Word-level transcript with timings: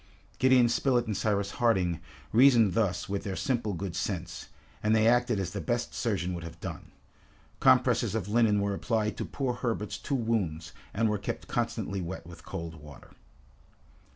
Gideon 0.39 0.67
Spilett 0.67 1.05
and 1.05 1.15
Cyrus 1.15 1.51
Harding 1.61 1.99
reasoned 2.33 2.73
thus 2.73 3.07
with 3.07 3.23
their 3.23 3.35
simple 3.35 3.73
good 3.75 3.95
sense, 3.95 4.47
and 4.81 4.95
they 4.95 5.05
acted 5.07 5.39
as 5.39 5.51
the 5.51 5.61
best 5.61 5.93
surgeon 5.93 6.33
would 6.33 6.43
have 6.43 6.59
done. 6.59 6.91
Compresses 7.59 8.15
of 8.15 8.27
linen 8.27 8.61
were 8.61 8.73
applied 8.73 9.15
to 9.17 9.25
poor 9.25 9.53
Herbert's 9.53 9.99
two 9.99 10.15
wounds, 10.15 10.73
and 10.91 11.07
were 11.07 11.19
kept 11.19 11.47
constantly 11.47 12.01
wet 12.01 12.25
with 12.25 12.43
cold 12.43 12.73
water. 12.81 13.11